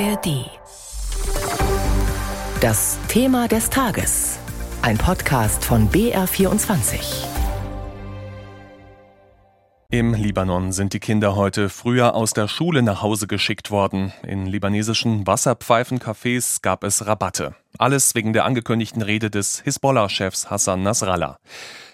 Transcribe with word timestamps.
ARD. 0.00 0.50
Das 2.60 2.98
Thema 3.06 3.46
des 3.46 3.70
Tages. 3.70 4.40
Ein 4.82 4.98
Podcast 4.98 5.64
von 5.64 5.88
BR24. 5.88 7.24
Im 9.90 10.14
Libanon 10.14 10.72
sind 10.72 10.94
die 10.94 10.98
Kinder 10.98 11.36
heute 11.36 11.68
früher 11.68 12.16
aus 12.16 12.32
der 12.32 12.48
Schule 12.48 12.82
nach 12.82 13.02
Hause 13.02 13.28
geschickt 13.28 13.70
worden. 13.70 14.12
In 14.26 14.46
libanesischen 14.46 15.28
Wasserpfeifencafés 15.28 16.60
gab 16.60 16.82
es 16.82 17.06
Rabatte. 17.06 17.54
Alles 17.78 18.16
wegen 18.16 18.32
der 18.32 18.46
angekündigten 18.46 19.02
Rede 19.02 19.30
des 19.30 19.60
Hisbollah-Chefs 19.60 20.50
Hassan 20.50 20.82
Nasrallah. 20.82 21.38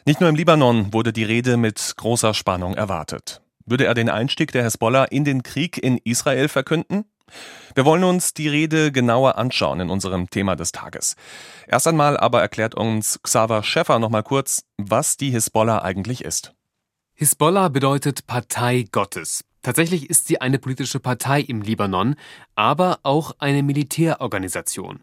Nicht 0.06 0.20
nur 0.20 0.30
im 0.30 0.36
Libanon 0.36 0.94
wurde 0.94 1.12
die 1.12 1.24
Rede 1.24 1.58
mit 1.58 1.94
großer 1.96 2.32
Spannung 2.32 2.74
erwartet. 2.76 3.42
Würde 3.66 3.84
er 3.84 3.94
den 3.94 4.08
Einstieg 4.08 4.52
der 4.52 4.64
Hisbollah 4.64 5.04
in 5.04 5.24
den 5.24 5.42
Krieg 5.42 5.76
in 5.76 5.98
Israel 5.98 6.48
verkünden? 6.48 7.04
Wir 7.74 7.84
wollen 7.84 8.04
uns 8.04 8.34
die 8.34 8.48
Rede 8.48 8.92
genauer 8.92 9.38
anschauen 9.38 9.80
in 9.80 9.90
unserem 9.90 10.30
Thema 10.30 10.56
des 10.56 10.72
Tages. 10.72 11.16
Erst 11.66 11.86
einmal 11.86 12.16
aber 12.16 12.40
erklärt 12.40 12.74
uns 12.74 13.20
Xaver 13.22 13.62
Schäffer 13.62 13.98
noch 13.98 14.10
mal 14.10 14.22
kurz, 14.22 14.64
was 14.76 15.16
die 15.16 15.30
Hisbollah 15.30 15.82
eigentlich 15.82 16.24
ist. 16.24 16.52
Hisbollah 17.14 17.68
bedeutet 17.68 18.26
Partei 18.26 18.86
Gottes. 18.90 19.44
Tatsächlich 19.62 20.08
ist 20.08 20.26
sie 20.26 20.40
eine 20.40 20.58
politische 20.58 21.00
Partei 21.00 21.40
im 21.40 21.60
Libanon, 21.60 22.16
aber 22.54 23.00
auch 23.02 23.36
eine 23.38 23.62
Militärorganisation. 23.62 25.00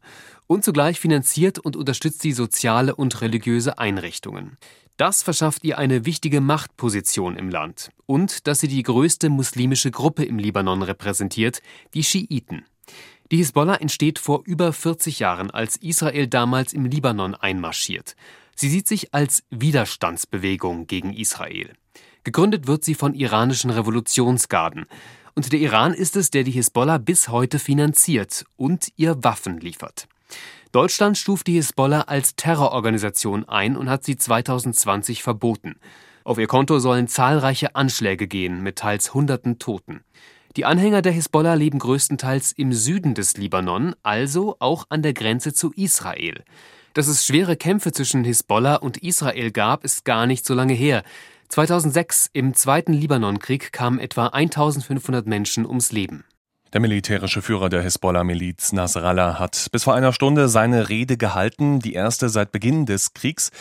Und 0.47 0.63
zugleich 0.63 0.99
finanziert 0.99 1.59
und 1.59 1.75
unterstützt 1.75 2.21
sie 2.21 2.31
soziale 2.31 2.95
und 2.95 3.21
religiöse 3.21 3.77
Einrichtungen. 3.77 4.57
Das 4.97 5.21
verschafft 5.21 5.63
ihr 5.63 5.77
eine 5.77 6.05
wichtige 6.05 6.41
Machtposition 6.41 7.35
im 7.35 7.49
Land 7.49 7.91
und 8.07 8.47
dass 8.47 8.61
sie 8.61 8.67
die 8.67 8.81
größte 8.81 9.29
muslimische 9.29 9.91
Gruppe 9.91 10.25
im 10.25 10.39
Libanon 10.39 10.81
repräsentiert, 10.81 11.61
die 11.93 12.03
Schiiten. 12.03 12.65
Die 13.31 13.37
Hisbollah 13.37 13.75
entsteht 13.75 14.17
vor 14.17 14.41
über 14.45 14.73
40 14.73 15.19
Jahren, 15.19 15.51
als 15.51 15.75
Israel 15.75 16.27
damals 16.27 16.73
im 16.73 16.85
Libanon 16.85 17.35
einmarschiert. 17.35 18.15
Sie 18.55 18.69
sieht 18.69 18.87
sich 18.87 19.13
als 19.13 19.43
Widerstandsbewegung 19.51 20.87
gegen 20.87 21.13
Israel. 21.13 21.73
Gegründet 22.27 22.67
wird 22.67 22.83
sie 22.83 22.93
von 22.93 23.13
iranischen 23.13 23.69
Revolutionsgarden. 23.69 24.83
Und 25.33 25.53
der 25.53 25.61
Iran 25.61 25.93
ist 25.93 26.17
es, 26.17 26.29
der 26.29 26.43
die 26.43 26.51
Hisbollah 26.51 26.97
bis 26.97 27.29
heute 27.29 27.57
finanziert 27.57 28.43
und 28.57 28.89
ihr 28.97 29.23
Waffen 29.23 29.61
liefert. 29.61 30.09
Deutschland 30.73 31.17
stuft 31.17 31.47
die 31.47 31.53
Hisbollah 31.53 32.01
als 32.01 32.35
Terrororganisation 32.35 33.45
ein 33.45 33.77
und 33.77 33.89
hat 33.89 34.03
sie 34.03 34.17
2020 34.17 35.23
verboten. 35.23 35.77
Auf 36.25 36.37
ihr 36.37 36.47
Konto 36.47 36.79
sollen 36.79 37.07
zahlreiche 37.07 37.77
Anschläge 37.77 38.27
gehen, 38.27 38.61
mit 38.61 38.79
teils 38.79 39.13
hunderten 39.13 39.57
Toten. 39.57 40.01
Die 40.57 40.65
Anhänger 40.65 41.01
der 41.01 41.13
Hisbollah 41.13 41.53
leben 41.53 41.79
größtenteils 41.79 42.51
im 42.51 42.73
Süden 42.73 43.13
des 43.13 43.37
Libanon, 43.37 43.95
also 44.03 44.57
auch 44.59 44.83
an 44.89 45.01
der 45.01 45.13
Grenze 45.13 45.53
zu 45.53 45.71
Israel. 45.77 46.43
Dass 46.97 47.07
es 47.07 47.27
schwere 47.27 47.55
Kämpfe 47.55 47.91
zwischen 47.91 48.23
Hisbollah 48.23 48.77
und 48.77 48.97
Israel 48.97 49.51
gab, 49.51 49.83
ist 49.83 50.03
gar 50.03 50.25
nicht 50.25 50.47
so 50.47 50.55
lange 50.55 50.73
her. 50.73 51.03
2006 51.49 52.31
im 52.33 52.55
Zweiten 52.55 52.91
Libanonkrieg 52.91 53.71
kamen 53.71 53.99
etwa 53.99 54.29
1500 54.29 55.27
Menschen 55.27 55.67
ums 55.67 55.91
Leben. 55.91 56.23
Der 56.73 56.81
militärische 56.81 57.43
Führer 57.43 57.69
der 57.69 57.83
Hisbollah-Miliz 57.83 58.73
Nasrallah 58.73 59.37
hat 59.37 59.67
bis 59.71 59.83
vor 59.83 59.93
einer 59.93 60.11
Stunde 60.11 60.49
seine 60.49 60.89
Rede 60.89 61.17
gehalten, 61.17 61.81
die 61.81 61.93
erste 61.93 62.29
seit 62.29 62.51
Beginn 62.51 62.87
des 62.87 63.13
Kriegs. 63.13 63.51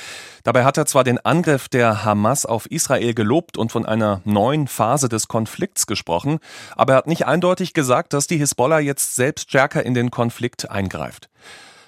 Dabei 0.43 0.65
hat 0.65 0.79
er 0.79 0.87
zwar 0.87 1.05
den 1.05 1.19
Angriff 1.19 1.69
der 1.69 2.07
Hamas 2.07 2.47
auf 2.47 2.65
Israel 2.71 3.13
gelobt 3.13 3.59
und 3.59 3.71
von 3.71 3.85
einer 3.85 4.23
neuen 4.25 4.67
Phase 4.67 5.11
des 5.11 5.29
Konflikts 5.29 5.87
gesprochen, 5.87 6.39
aber 6.75 6.95
er 6.95 6.97
hat 6.97 7.07
nicht 7.07 7.27
eindeutig 7.27 7.75
gesagt, 7.75 8.15
dass 8.15 8.29
die 8.29 8.39
Hisbollah 8.39 8.79
jetzt 8.81 9.15
selbst 9.15 9.51
stärker 9.51 9.85
in 9.85 9.93
den 9.93 10.11
Konflikt 10.11 10.71
eingreift. 10.71 11.29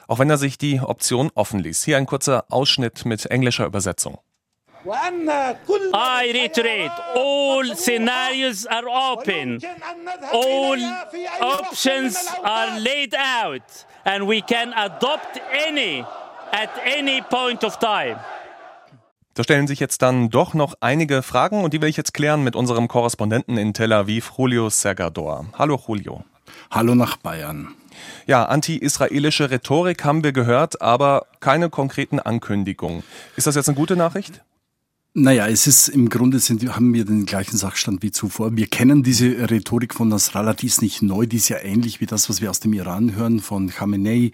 Auch 0.08 0.18
wenn 0.18 0.30
er 0.30 0.38
sich 0.38 0.56
die 0.56 0.80
Option 0.80 1.30
offen 1.34 1.60
ließ. 1.60 1.84
Hier 1.84 1.98
ein 1.98 2.06
kurzer 2.06 2.46
Ausschnitt 2.48 3.04
mit 3.04 3.26
englischer 3.26 3.66
Übersetzung. 3.66 4.18
I 4.84 6.32
reiterate, 6.32 6.92
all 7.14 7.76
scenarios 7.76 8.66
are 8.66 8.86
open. 8.86 9.60
All 10.32 10.78
options 11.40 12.16
are 12.42 12.78
laid 12.80 13.14
out 13.14 13.62
and 14.04 14.26
we 14.26 14.40
can 14.40 14.72
adopt 14.72 15.40
any 15.68 16.04
at 16.52 16.70
any 16.86 17.20
point 17.20 17.62
of 17.64 17.78
time. 17.78 18.18
Da 19.34 19.44
stellen 19.44 19.66
sich 19.66 19.78
jetzt 19.78 20.00
dann 20.00 20.30
doch 20.30 20.54
noch 20.54 20.74
einige 20.80 21.22
Fragen 21.22 21.64
und 21.64 21.74
die 21.74 21.82
will 21.82 21.88
ich 21.88 21.96
jetzt 21.96 22.14
klären 22.14 22.42
mit 22.42 22.56
unserem 22.56 22.88
Korrespondenten 22.88 23.58
in 23.58 23.74
Tel 23.74 23.92
Aviv, 23.92 24.32
Julio 24.38 24.70
Sergador. 24.70 25.46
Hallo 25.58 25.78
Julio. 25.86 26.24
Hallo 26.70 26.94
nach 26.94 27.18
Bayern. 27.18 27.74
Ja, 28.26 28.44
anti-israelische 28.44 29.50
Rhetorik 29.50 30.04
haben 30.04 30.24
wir 30.24 30.32
gehört, 30.32 30.82
aber 30.82 31.26
keine 31.40 31.70
konkreten 31.70 32.18
Ankündigungen. 32.18 33.02
Ist 33.36 33.46
das 33.46 33.54
jetzt 33.54 33.68
eine 33.68 33.76
gute 33.76 33.96
Nachricht? 33.96 34.42
Naja, 35.14 35.48
es 35.48 35.66
ist 35.66 35.88
im 35.88 36.10
Grunde 36.10 36.38
sind, 36.38 36.76
haben 36.76 36.94
wir 36.94 37.04
den 37.04 37.26
gleichen 37.26 37.56
Sachstand 37.56 38.02
wie 38.02 38.12
zuvor. 38.12 38.56
Wir 38.56 38.66
kennen 38.68 39.02
diese 39.02 39.50
Rhetorik 39.50 39.94
von 39.94 40.08
Nasrallah, 40.08 40.54
die 40.54 40.66
ist 40.66 40.82
nicht 40.82 41.02
neu, 41.02 41.26
die 41.26 41.38
ist 41.38 41.48
ja 41.48 41.58
ähnlich 41.58 42.00
wie 42.00 42.06
das, 42.06 42.28
was 42.28 42.40
wir 42.40 42.50
aus 42.50 42.60
dem 42.60 42.72
Iran 42.72 43.16
hören, 43.16 43.40
von 43.40 43.68
Khamenei, 43.68 44.30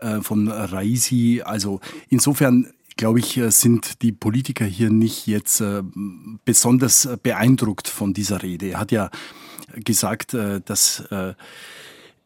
äh, 0.00 0.20
von 0.22 0.48
Raisi. 0.48 1.42
Also 1.44 1.80
insofern 2.08 2.72
glaube 2.96 3.20
ich, 3.20 3.36
äh, 3.36 3.50
sind 3.50 4.02
die 4.02 4.12
Politiker 4.12 4.64
hier 4.64 4.90
nicht 4.90 5.26
jetzt 5.26 5.60
äh, 5.60 5.82
besonders 6.44 7.08
beeindruckt 7.22 7.86
von 7.86 8.14
dieser 8.14 8.42
Rede. 8.42 8.70
Er 8.70 8.80
hat 8.80 8.92
ja 8.92 9.10
gesagt, 9.76 10.34
äh, 10.34 10.60
dass 10.64 11.00
äh, 11.10 11.34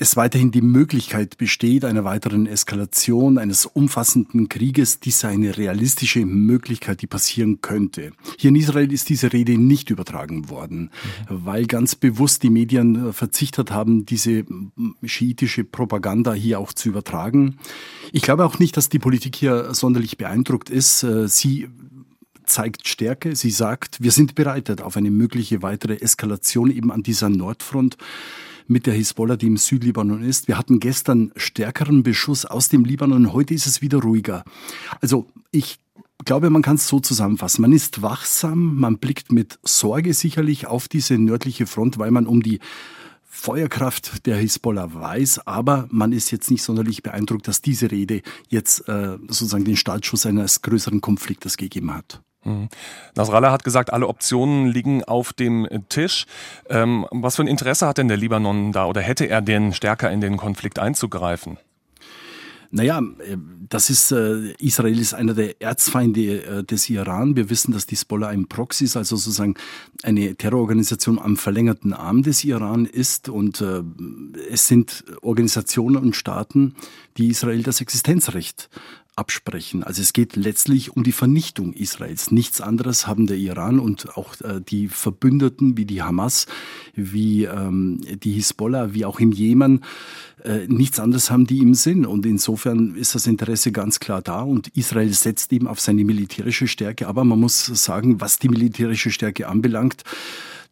es 0.01 0.17
weiterhin 0.17 0.51
die 0.51 0.63
Möglichkeit 0.63 1.37
besteht 1.37 1.85
einer 1.85 2.05
weiteren 2.05 2.47
Eskalation 2.47 3.37
eines 3.37 3.67
umfassenden 3.67 4.49
Krieges, 4.49 4.99
dies 4.99 5.21
sei 5.21 5.29
eine 5.29 5.59
realistische 5.59 6.25
Möglichkeit, 6.25 7.03
die 7.03 7.07
passieren 7.07 7.61
könnte. 7.61 8.13
Hier 8.39 8.49
in 8.49 8.57
Israel 8.57 8.91
ist 8.95 9.11
diese 9.11 9.31
Rede 9.35 9.59
nicht 9.59 9.91
übertragen 9.91 10.49
worden, 10.49 10.91
mhm. 11.29 11.45
weil 11.45 11.67
ganz 11.67 11.97
bewusst 11.97 12.43
die 12.43 12.49
Medien 12.49 13.13
verzichtet 13.13 13.73
haben, 13.73 14.07
diese 14.07 14.47
schiitische 15.05 15.65
Propaganda 15.65 16.33
hier 16.33 16.61
auch 16.61 16.73
zu 16.73 16.89
übertragen. 16.89 17.59
Ich 18.11 18.23
glaube 18.23 18.47
auch 18.47 18.59
nicht, 18.59 18.79
dass 18.79 18.89
die 18.89 18.99
Politik 18.99 19.37
hier 19.37 19.75
sonderlich 19.75 20.17
beeindruckt 20.17 20.71
ist. 20.71 21.01
Sie 21.27 21.69
zeigt 22.47 22.89
Stärke. 22.89 23.37
Sie 23.37 23.51
sagt, 23.51 24.03
wir 24.03 24.13
sind 24.13 24.35
bereitet 24.35 24.81
auf 24.81 24.97
eine 24.97 25.11
mögliche 25.11 25.61
weitere 25.61 25.97
Eskalation 25.97 26.71
eben 26.71 26.91
an 26.91 27.03
dieser 27.03 27.29
Nordfront 27.29 27.99
mit 28.71 28.87
der 28.87 28.95
Hisbollah, 28.95 29.37
die 29.37 29.49
im 29.49 29.57
Südlibanon 29.57 30.23
ist. 30.23 30.49
Wir 30.49 30.57
hatten 30.57 30.81
gestern 30.81 31.33
stärkeren 31.37 32.03
Beschuss 32.03 32.45
aus 32.45 32.69
dem 32.69 32.85
Libanon, 32.85 33.33
heute 33.33 33.53
ist 33.53 33.67
es 33.67 33.83
wieder 33.83 33.99
ruhiger. 33.99 34.45
Also 35.01 35.27
ich 35.51 35.81
glaube, 36.25 36.51
man 36.51 36.63
kann 36.63 36.77
es 36.77 36.87
so 36.87 37.01
zusammenfassen. 37.01 37.63
Man 37.63 37.73
ist 37.73 38.03
wachsam, 38.03 38.77
man 38.77 38.99
blickt 38.99 39.33
mit 39.33 39.59
Sorge 39.65 40.15
sicherlich 40.15 40.67
auf 40.67 40.87
diese 40.87 41.19
nördliche 41.19 41.67
Front, 41.67 41.99
weil 41.99 42.13
man 42.13 42.27
um 42.27 42.43
die 42.43 42.61
Feuerkraft 43.25 44.27
der 44.27 44.37
Hisbollah 44.37 44.93
weiß, 44.93 45.47
aber 45.47 45.89
man 45.91 46.13
ist 46.13 46.31
jetzt 46.31 46.51
nicht 46.51 46.63
sonderlich 46.63 47.03
beeindruckt, 47.03 47.49
dass 47.49 47.63
diese 47.63 47.91
Rede 47.91 48.23
jetzt 48.49 48.89
äh, 48.89 49.19
sozusagen 49.29 49.65
den 49.65 49.77
Startschuss 49.77 50.27
eines 50.27 50.63
größeren 50.63 51.01
Konfliktes 51.01 51.57
gegeben 51.57 51.95
hat. 51.95 52.23
Mhm. 52.45 52.69
Nasrallah 53.17 53.53
hat 53.53 53.65
gesagt, 53.65 53.93
alle 53.93 54.09
Optionen 54.09 54.69
liegen 54.69 55.05
auf 55.05 55.33
dem 55.33 55.69
Tisch. 55.89 56.27
Ähm, 56.69 57.07
was 57.11 57.37
für 57.37 57.43
ein 57.43 57.49
Interesse 57.49 57.87
hat 57.87 57.99
denn 57.99 58.09
der 58.09 58.17
Libanon 58.17 58.73
da 58.73 58.87
oder 58.87 59.01
hätte 59.01 59.27
er 59.27 59.43
denn 59.43 59.73
stärker 59.73 60.11
in 60.11 60.21
den 60.21 60.37
Konflikt 60.37 60.79
einzugreifen? 60.79 61.59
Naja, 62.73 63.01
äh, 63.01 63.37
das 63.69 63.91
ist, 63.91 64.13
äh, 64.13 64.53
Israel 64.59 64.99
ist 64.99 65.13
einer 65.13 65.35
der 65.35 65.61
Erzfeinde 65.61 66.43
äh, 66.45 66.65
des 66.65 66.89
Iran. 66.89 67.37
Wir 67.37 67.51
wissen, 67.51 67.73
dass 67.73 67.87
die 67.87 67.97
Hezbollah 67.97 68.29
ein 68.29 68.47
Proxy 68.47 68.85
ist, 68.85 68.97
also 68.97 69.17
sozusagen 69.17 69.55
eine 70.03 70.37
Terrororganisation 70.37 71.19
am 71.19 71.37
verlängerten 71.37 71.93
Arm 71.93 72.23
des 72.23 72.45
Iran 72.45 72.87
ist. 72.87 73.29
Und 73.29 73.61
äh, 73.61 73.83
es 74.51 74.69
sind 74.69 75.05
Organisationen 75.21 75.97
und 75.97 76.15
Staaten, 76.15 76.77
die 77.17 77.29
Israel 77.29 77.63
das 77.63 77.81
Existenzrecht 77.81 78.71
absprechen. 79.21 79.85
Also 79.85 80.01
es 80.01 80.15
geht 80.15 80.35
letztlich 80.35 80.97
um 80.97 81.05
die 81.05 81.13
Vernichtung 81.13 81.75
Israels. 81.75 82.31
Nichts 82.31 82.63
anderes 82.63 83.07
haben 83.07 83.27
der 83.27 83.37
Iran 83.37 83.79
und 83.79 84.17
auch 84.17 84.41
äh, 84.41 84.61
die 84.67 84.89
Verbündeten 84.89 85.77
wie 85.77 85.85
die 85.85 86.03
Hamas, 86.03 86.47
wie 86.95 87.45
ähm, 87.45 88.01
die 88.25 88.33
Hisbollah, 88.33 88.95
wie 88.95 89.05
auch 89.05 89.21
im 89.21 89.31
Jemen, 89.31 89.85
äh, 90.43 90.67
nichts 90.69 90.99
anderes 90.99 91.31
haben 91.31 91.47
die 91.47 91.59
im 91.59 91.75
Sinn. 91.75 92.07
Und 92.07 92.25
insofern 92.25 92.97
ist 92.97 93.15
das 93.15 93.27
Interesse 93.27 93.73
ganz 93.73 94.01
klar 94.01 94.23
da 94.23 94.41
und 94.41 94.69
Israel 94.69 95.13
setzt 95.13 95.53
eben 95.53 95.67
auf 95.67 95.81
seine 95.81 96.05
militärische 96.05 96.67
Stärke. 96.67 97.07
Aber 97.07 97.23
man 97.25 97.39
muss 97.39 97.67
sagen, 97.67 98.23
was 98.23 98.39
die 98.39 98.49
militärische 98.49 99.11
Stärke 99.11 99.49
anbelangt, 99.49 100.03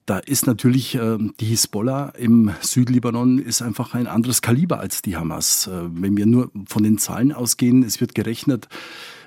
da 0.08 0.19
ist 0.19 0.46
natürlich 0.46 0.94
äh, 0.94 1.19
die 1.38 1.44
Hisbollah 1.44 2.10
im 2.16 2.50
Südlibanon 2.62 3.38
ist 3.38 3.60
einfach 3.60 3.94
ein 3.94 4.06
anderes 4.06 4.40
Kaliber 4.40 4.81
als 4.81 5.02
die 5.02 5.16
Hamas. 5.16 5.66
Äh, 5.66 5.70
wenn 5.90 6.16
wir 6.16 6.25
nur 6.25 6.50
von 6.66 6.82
den 6.82 6.96
Zahlen 6.96 7.32
ausgehen, 7.32 7.82
es 7.82 8.00
wird 8.00 8.14
gerechnet, 8.14 8.69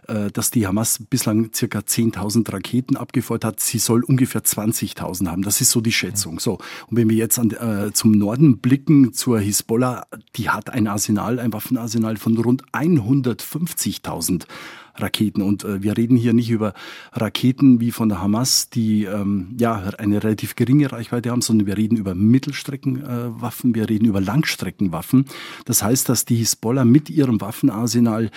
äh, 0.07 0.31
dass 0.31 0.49
die 0.49 0.65
Hamas 0.65 0.99
bislang 1.07 1.51
circa 1.53 1.79
10.000 1.79 2.51
Raketen 2.51 2.97
abgefeuert 2.97 3.45
hat. 3.45 3.59
Sie 3.59 3.77
soll 3.77 4.03
ungefähr 4.03 4.43
20.000 4.43 5.27
haben. 5.27 5.43
Das 5.43 5.61
ist 5.61 5.69
so 5.69 5.81
die 5.81 5.91
Schätzung. 5.91 6.39
So. 6.39 6.53
Und 6.87 6.97
wenn 6.97 7.09
wir 7.09 7.15
jetzt 7.15 7.37
an, 7.37 7.51
äh, 7.51 7.93
zum 7.93 8.13
Norden 8.13 8.57
blicken, 8.57 9.13
zur 9.13 9.39
Hisbollah, 9.39 10.07
die 10.35 10.49
hat 10.49 10.71
ein 10.71 10.87
Arsenal, 10.87 11.39
ein 11.39 11.53
Waffenarsenal 11.53 12.17
von 12.17 12.35
rund 12.37 12.63
150.000 12.73 14.45
Raketen. 14.95 15.41
Und 15.41 15.63
äh, 15.63 15.81
wir 15.83 15.97
reden 15.97 16.17
hier 16.17 16.33
nicht 16.33 16.49
über 16.49 16.73
Raketen 17.13 17.79
wie 17.79 17.91
von 17.91 18.09
der 18.09 18.21
Hamas, 18.21 18.69
die 18.69 19.05
ähm, 19.05 19.55
ja 19.59 19.75
eine 19.97 20.23
relativ 20.23 20.55
geringe 20.55 20.91
Reichweite 20.91 21.31
haben, 21.31 21.41
sondern 21.41 21.67
wir 21.67 21.77
reden 21.77 21.97
über 21.97 22.15
Mittelstreckenwaffen, 22.15 23.71
äh, 23.71 23.75
wir 23.75 23.89
reden 23.89 24.05
über 24.05 24.21
Langstreckenwaffen. 24.21 25.25
Das 25.65 25.83
heißt, 25.83 26.09
dass 26.09 26.25
die 26.25 26.35
Hisbollah 26.35 26.85
mit 26.85 27.09
ihrem 27.09 27.41
Waffenarsenal 27.41 28.31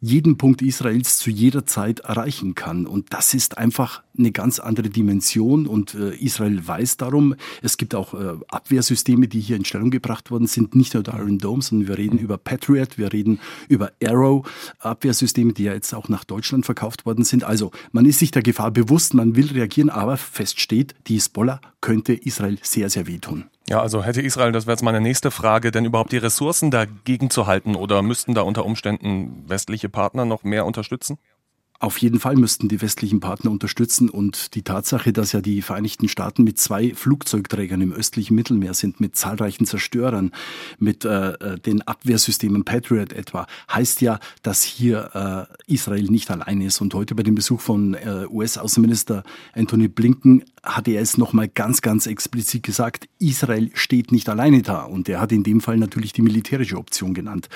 jeden 0.00 0.36
Punkt 0.36 0.62
Israels 0.62 1.18
zu 1.18 1.30
jeder 1.30 1.64
Zeit 1.64 2.00
erreichen 2.00 2.54
kann. 2.54 2.86
Und 2.86 3.12
das 3.12 3.34
ist 3.34 3.58
einfach 3.58 4.02
eine 4.18 4.30
ganz 4.30 4.58
andere 4.58 4.90
Dimension 4.90 5.66
und 5.66 5.94
äh, 5.94 6.14
Israel 6.16 6.66
weiß 6.66 6.96
darum. 6.98 7.34
Es 7.62 7.76
gibt 7.76 7.94
auch 7.94 8.14
äh, 8.14 8.34
Abwehrsysteme, 8.48 9.28
die 9.28 9.40
hier 9.40 9.56
in 9.56 9.64
Stellung 9.64 9.90
gebracht 9.90 10.30
worden 10.30 10.46
sind, 10.46 10.74
nicht 10.74 10.94
nur 10.94 11.02
der 11.02 11.14
Iron 11.14 11.38
Dome, 11.38 11.62
sondern 11.62 11.88
wir 11.88 11.98
reden 11.98 12.18
über 12.18 12.38
Patriot, 12.38 12.98
wir 12.98 13.12
reden 13.12 13.40
über 13.68 13.92
Arrow 14.02 14.46
Abwehrsysteme, 14.78 15.52
die 15.52 15.64
ja 15.64 15.72
jetzt 15.72 15.94
auch 15.94 16.08
nach 16.08 16.24
Deutschland 16.24 16.66
verkauft 16.66 17.06
worden 17.06 17.24
sind. 17.24 17.44
Also 17.44 17.70
man 17.92 18.04
ist 18.06 18.18
sich 18.18 18.30
der 18.30 18.42
Gefahr 18.42 18.70
bewusst, 18.70 19.14
man 19.14 19.34
will 19.34 19.46
reagieren, 19.46 19.90
aber 19.90 20.16
fest 20.16 20.60
steht, 20.60 20.94
die 21.06 21.14
Hisbollah 21.14 21.60
könnte 21.80 22.12
Israel 22.12 22.58
sehr, 22.62 22.90
sehr 22.90 23.06
wehtun. 23.06 23.44
Ja, 23.68 23.80
also 23.80 24.04
hätte 24.04 24.22
Israel, 24.22 24.52
das 24.52 24.66
wäre 24.66 24.74
jetzt 24.74 24.82
meine 24.82 25.00
nächste 25.00 25.32
Frage, 25.32 25.72
denn 25.72 25.84
überhaupt 25.84 26.12
die 26.12 26.18
Ressourcen 26.18 26.70
dagegen 26.70 27.30
zu 27.30 27.46
halten 27.48 27.74
oder 27.74 28.00
müssten 28.00 28.32
da 28.34 28.42
unter 28.42 28.64
Umständen 28.64 29.48
westliche 29.48 29.88
Partner 29.88 30.24
noch 30.24 30.44
mehr 30.44 30.66
unterstützen? 30.66 31.18
Auf 31.78 31.98
jeden 31.98 32.20
Fall 32.20 32.36
müssten 32.36 32.68
die 32.68 32.80
westlichen 32.80 33.20
Partner 33.20 33.50
unterstützen 33.50 34.08
und 34.08 34.54
die 34.54 34.62
Tatsache, 34.62 35.12
dass 35.12 35.32
ja 35.32 35.40
die 35.40 35.62
Vereinigten 35.62 36.08
Staaten 36.08 36.44
mit 36.44 36.58
zwei 36.58 36.94
Flugzeugträgern 36.94 37.80
im 37.80 37.92
östlichen 37.92 38.34
Mittelmeer 38.34 38.74
sind, 38.74 39.00
mit 39.00 39.16
zahlreichen 39.16 39.66
Zerstörern, 39.66 40.32
mit 40.78 41.04
äh, 41.04 41.32
äh 41.32 41.58
den 41.58 41.82
Abwehrsystemen 41.82 42.64
Patriot 42.64 43.12
etwa, 43.12 43.46
heißt 43.70 44.00
ja, 44.00 44.20
dass 44.42 44.62
hier 44.62 45.48
äh, 45.68 45.72
Israel 45.72 46.04
nicht 46.04 46.30
allein 46.30 46.60
ist. 46.60 46.80
Und 46.80 46.94
heute 46.94 47.14
bei 47.14 47.22
dem 47.22 47.34
Besuch 47.34 47.60
von 47.60 47.94
äh, 47.94 48.26
US-Außenminister 48.28 49.22
Anthony 49.54 49.88
Blinken 49.88 50.44
hatte 50.62 50.92
er 50.92 51.02
es 51.02 51.16
nochmal 51.16 51.48
ganz, 51.48 51.80
ganz 51.80 52.06
explizit 52.06 52.62
gesagt, 52.62 53.08
Israel 53.18 53.70
steht 53.74 54.12
nicht 54.12 54.28
alleine 54.28 54.62
da. 54.62 54.82
Und 54.82 55.08
er 55.08 55.20
hat 55.20 55.32
in 55.32 55.42
dem 55.42 55.60
Fall 55.60 55.76
natürlich 55.76 56.12
die 56.12 56.22
militärische 56.22 56.76
Option 56.76 57.14
genannt. 57.14 57.48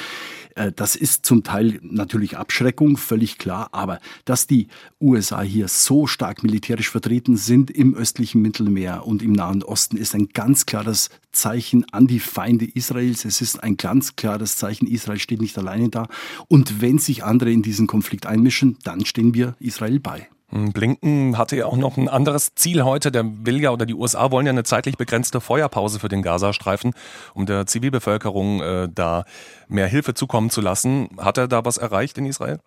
Äh, 0.54 0.72
das 0.72 0.96
ist 0.96 1.26
zum 1.26 1.42
Teil 1.42 1.78
natürlich 1.82 2.36
Abschreckung, 2.36 2.96
völlig 2.96 3.38
klar, 3.38 3.68
aber 3.72 4.00
dass 4.24 4.46
die 4.46 4.68
USA 5.00 5.42
hier 5.42 5.68
so 5.68 6.06
stark 6.06 6.42
militärisch 6.42 6.90
vertreten 6.90 7.36
sind 7.36 7.70
im 7.70 7.94
östlichen 7.94 8.42
Mittelmeer 8.42 9.06
und 9.06 9.22
im 9.22 9.32
Nahen 9.32 9.62
Osten, 9.62 9.96
ist 9.96 10.14
ein 10.14 10.28
ganz 10.28 10.66
klares 10.66 11.10
Zeichen 11.32 11.84
an 11.92 12.06
die 12.06 12.20
Feinde 12.20 12.64
Israels. 12.64 13.24
Es 13.24 13.40
ist 13.40 13.62
ein 13.62 13.76
ganz 13.76 14.16
klares 14.16 14.56
Zeichen, 14.56 14.86
Israel 14.86 15.18
steht 15.18 15.40
nicht 15.40 15.56
alleine 15.58 15.88
da. 15.88 16.08
Und 16.48 16.80
wenn 16.80 16.98
sich 16.98 17.24
andere 17.24 17.52
in 17.52 17.62
diesen 17.62 17.86
Konflikt 17.86 18.26
einmischen, 18.26 18.78
dann 18.82 19.04
stehen 19.04 19.34
wir 19.34 19.54
Israel 19.60 20.00
bei. 20.00 20.28
Hm, 20.50 20.72
Blinken 20.72 21.38
hatte 21.38 21.56
ja 21.56 21.66
auch 21.66 21.76
noch 21.76 21.96
ein 21.96 22.08
anderes 22.08 22.54
Ziel 22.54 22.82
heute. 22.82 23.12
Der 23.12 23.24
will 23.46 23.60
ja 23.60 23.70
oder 23.70 23.86
die 23.86 23.94
USA 23.94 24.30
wollen 24.30 24.46
ja 24.46 24.52
eine 24.52 24.64
zeitlich 24.64 24.96
begrenzte 24.96 25.40
Feuerpause 25.40 26.00
für 26.00 26.08
den 26.08 26.22
Gazastreifen, 26.22 26.92
um 27.34 27.46
der 27.46 27.66
Zivilbevölkerung 27.66 28.60
äh, 28.60 28.88
da 28.92 29.24
mehr 29.68 29.86
Hilfe 29.86 30.14
zukommen 30.14 30.50
zu 30.50 30.60
lassen. 30.60 31.08
Hat 31.18 31.38
er 31.38 31.48
da 31.48 31.64
was 31.64 31.78
erreicht 31.78 32.18
in 32.18 32.26
Israel? 32.26 32.60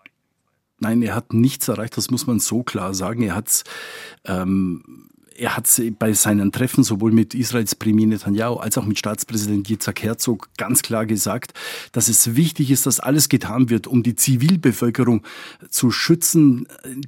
Nein, 0.79 1.01
er 1.01 1.15
hat 1.15 1.33
nichts 1.33 1.67
erreicht, 1.67 1.97
das 1.97 2.11
muss 2.11 2.27
man 2.27 2.39
so 2.39 2.63
klar 2.63 2.93
sagen. 2.93 3.21
Er 3.23 3.35
hat 3.35 3.63
ähm, 4.25 5.09
er 5.38 5.56
hat 5.56 5.68
bei 6.00 6.13
seinen 6.13 6.51
Treffen 6.51 6.83
sowohl 6.83 7.12
mit 7.12 7.33
Israels 7.33 7.75
Premier 7.75 8.07
Netanyahu 8.07 8.56
als 8.56 8.77
auch 8.77 8.85
mit 8.85 9.00
Staatspräsident 9.00 9.69
Yitzhak 9.69 10.03
Herzog 10.03 10.50
ganz 10.57 10.81
klar 10.81 11.06
gesagt, 11.06 11.53
dass 11.91 12.07
es 12.07 12.35
wichtig 12.35 12.71
ist, 12.71 12.85
dass 12.85 13.00
alles 13.00 13.30
getan 13.30 13.69
wird, 13.69 13.88
um 13.88 14.03
die 14.03 14.15
Zivilbevölkerung 14.15 15.24
zu 15.69 15.91
schützen. 15.91 16.68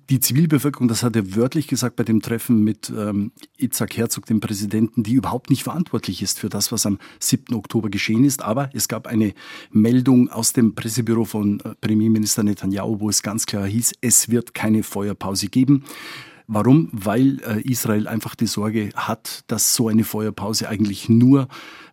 Die 0.09 0.19
Zivilbevölkerung, 0.19 0.87
das 0.87 1.03
hat 1.03 1.15
er 1.15 1.35
wörtlich 1.35 1.67
gesagt 1.67 1.95
bei 1.95 2.03
dem 2.03 2.21
Treffen 2.21 2.63
mit 2.63 2.91
ähm, 2.95 3.31
Yitzhak 3.59 3.97
Herzog, 3.97 4.25
dem 4.25 4.39
Präsidenten, 4.39 5.03
die 5.03 5.13
überhaupt 5.13 5.49
nicht 5.49 5.63
verantwortlich 5.63 6.21
ist 6.21 6.39
für 6.39 6.49
das, 6.49 6.71
was 6.71 6.85
am 6.85 6.99
7. 7.19 7.55
Oktober 7.55 7.89
geschehen 7.89 8.23
ist. 8.23 8.41
Aber 8.41 8.69
es 8.73 8.87
gab 8.87 9.07
eine 9.07 9.33
Meldung 9.71 10.29
aus 10.29 10.53
dem 10.53 10.75
Pressebüro 10.75 11.25
von 11.25 11.59
äh, 11.59 11.75
Premierminister 11.81 12.43
Netanyahu, 12.43 12.99
wo 12.99 13.09
es 13.09 13.21
ganz 13.21 13.45
klar 13.45 13.67
hieß, 13.67 13.93
es 14.01 14.29
wird 14.29 14.53
keine 14.53 14.83
Feuerpause 14.83 15.47
geben. 15.47 15.83
Warum? 16.47 16.89
Weil 16.91 17.39
äh, 17.41 17.61
Israel 17.61 18.07
einfach 18.07 18.35
die 18.35 18.45
Sorge 18.45 18.89
hat, 18.95 19.43
dass 19.47 19.75
so 19.75 19.87
eine 19.87 20.03
Feuerpause 20.03 20.69
eigentlich 20.69 21.09
nur 21.09 21.47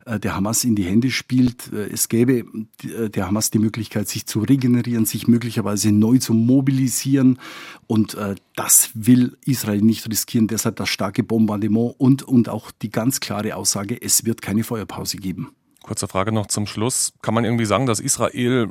äh, 0.04 0.20
der 0.20 0.37
Hamas 0.37 0.64
in 0.64 0.76
die 0.76 0.82
Hände 0.82 1.10
spielt. 1.10 1.72
Äh, 1.72 1.88
es 1.90 2.08
gäbe 2.08 2.44
der 2.82 3.26
Hamas 3.26 3.50
die 3.50 3.58
Möglichkeit, 3.58 4.08
sich 4.08 4.26
zu 4.26 4.40
regenerieren, 4.40 5.06
sich 5.06 5.26
möglicherweise 5.26 5.90
neu 5.90 6.19
zu 6.19 6.34
mobilisieren. 6.34 7.38
Und 7.87 8.16
das 8.56 8.90
will 8.94 9.37
Israel 9.44 9.81
nicht 9.81 10.08
riskieren. 10.08 10.49
Deshalb 10.49 10.76
das 10.76 10.88
starke 10.88 11.22
Bombardement 11.22 11.94
und, 11.98 12.22
und 12.22 12.48
auch 12.48 12.70
die 12.70 12.90
ganz 12.90 13.20
klare 13.20 13.55
Aussage, 13.56 14.00
es 14.00 14.25
wird 14.25 14.43
keine 14.43 14.64
Feuerpause 14.64 15.19
geben. 15.19 15.50
Kurze 15.82 16.08
Frage 16.08 16.32
noch 16.32 16.46
zum 16.46 16.67
Schluss. 16.67 17.12
Kann 17.23 17.34
man 17.34 17.44
irgendwie 17.44 17.64
sagen, 17.64 17.87
dass 17.87 18.00
Israel 18.00 18.70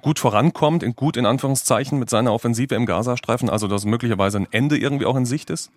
gut 0.00 0.18
vorankommt, 0.18 0.82
in 0.82 0.94
gut 0.94 1.16
in 1.16 1.26
Anführungszeichen 1.26 1.98
mit 1.98 2.08
seiner 2.08 2.32
Offensive 2.32 2.74
im 2.74 2.86
Gazastreifen, 2.86 3.50
also 3.50 3.68
dass 3.68 3.84
möglicherweise 3.84 4.38
ein 4.38 4.48
Ende 4.50 4.78
irgendwie 4.78 5.06
auch 5.06 5.16
in 5.16 5.26
Sicht 5.26 5.50
ist? 5.50 5.70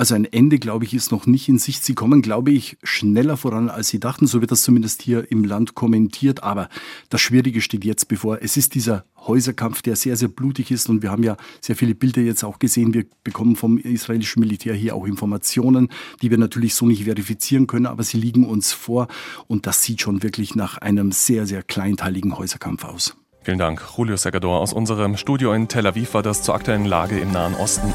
Also 0.00 0.14
ein 0.14 0.26
Ende, 0.26 0.60
glaube 0.60 0.84
ich, 0.84 0.94
ist 0.94 1.10
noch 1.10 1.26
nicht 1.26 1.48
in 1.48 1.58
Sicht. 1.58 1.84
Sie 1.84 1.94
kommen, 1.94 2.22
glaube 2.22 2.52
ich, 2.52 2.78
schneller 2.84 3.36
voran, 3.36 3.68
als 3.68 3.88
Sie 3.88 3.98
dachten. 3.98 4.28
So 4.28 4.40
wird 4.40 4.52
das 4.52 4.62
zumindest 4.62 5.02
hier 5.02 5.28
im 5.32 5.42
Land 5.42 5.74
kommentiert. 5.74 6.44
Aber 6.44 6.68
das 7.10 7.20
Schwierige 7.20 7.60
steht 7.60 7.84
jetzt 7.84 8.06
bevor. 8.06 8.40
Es 8.40 8.56
ist 8.56 8.76
dieser 8.76 9.04
Häuserkampf, 9.26 9.82
der 9.82 9.96
sehr, 9.96 10.16
sehr 10.16 10.28
blutig 10.28 10.70
ist. 10.70 10.88
Und 10.88 11.02
wir 11.02 11.10
haben 11.10 11.24
ja 11.24 11.36
sehr 11.60 11.74
viele 11.74 11.96
Bilder 11.96 12.22
jetzt 12.22 12.44
auch 12.44 12.60
gesehen. 12.60 12.94
Wir 12.94 13.06
bekommen 13.24 13.56
vom 13.56 13.76
israelischen 13.76 14.38
Militär 14.38 14.72
hier 14.72 14.94
auch 14.94 15.04
Informationen, 15.04 15.88
die 16.22 16.30
wir 16.30 16.38
natürlich 16.38 16.76
so 16.76 16.86
nicht 16.86 17.02
verifizieren 17.02 17.66
können, 17.66 17.86
aber 17.86 18.04
sie 18.04 18.18
liegen 18.18 18.46
uns 18.46 18.72
vor. 18.72 19.08
Und 19.48 19.66
das 19.66 19.82
sieht 19.82 20.00
schon 20.00 20.22
wirklich 20.22 20.54
nach 20.54 20.78
einem 20.78 21.10
sehr, 21.10 21.44
sehr 21.44 21.64
kleinteiligen 21.64 22.38
Häuserkampf 22.38 22.84
aus. 22.84 23.16
Vielen 23.42 23.58
Dank. 23.58 23.82
Julio 23.96 24.16
Segador 24.16 24.60
aus 24.60 24.72
unserem 24.72 25.16
Studio 25.16 25.52
in 25.54 25.66
Tel 25.66 25.88
Aviv 25.88 26.14
war 26.14 26.22
das 26.22 26.44
zur 26.44 26.54
aktuellen 26.54 26.84
Lage 26.84 27.18
im 27.18 27.32
Nahen 27.32 27.54
Osten. 27.54 27.92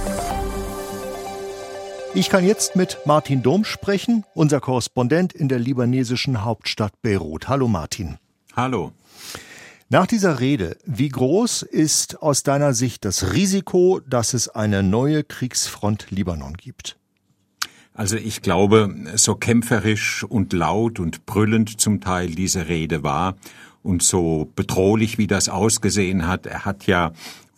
Ich 2.16 2.30
kann 2.30 2.46
jetzt 2.46 2.76
mit 2.76 3.00
Martin 3.06 3.42
Dom 3.42 3.66
sprechen, 3.66 4.24
unser 4.36 4.60
Korrespondent 4.60 5.34
in 5.34 5.48
der 5.48 5.58
libanesischen 5.58 6.44
Hauptstadt 6.44 6.94
Beirut. 7.02 7.48
Hallo 7.48 7.68
Martin. 7.68 8.18
Hallo. 8.56 8.92
Nach 9.90 10.06
dieser 10.06 10.40
Rede, 10.40 10.78
wie 10.86 11.10
groß 11.10 11.64
ist 11.64 12.22
aus 12.22 12.44
deiner 12.44 12.76
Sicht 12.76 13.04
das 13.04 13.34
Risiko, 13.34 14.00
dass 14.08 14.36
es 14.36 14.48
eine 14.48 14.84
neue 14.84 15.24
Kriegsfront 15.24 16.12
Libanon 16.12 16.54
gibt? 16.54 16.98
Also 17.96 18.16
ich 18.16 18.44
glaube, 18.44 18.94
so 19.16 19.34
kämpferisch 19.34 20.24
und 20.24 20.54
laut 20.54 21.00
und 21.00 21.26
brüllend 21.26 21.82
zum 21.82 22.00
Teil 22.00 22.30
diese 22.30 22.68
Rede 22.68 23.02
war 23.02 23.38
und 23.82 24.04
so 24.04 24.52
bedrohlich 24.56 25.18
wie 25.18 25.28
das 25.28 25.50
ausgesehen 25.50 26.28
hat, 26.28 26.46
er 26.46 26.64
hat 26.64 26.86
ja 26.86 27.12